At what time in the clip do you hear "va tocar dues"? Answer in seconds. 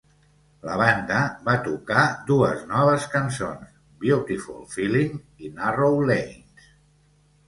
1.49-2.63